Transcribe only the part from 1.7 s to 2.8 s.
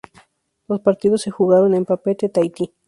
en Papeete, Tahití.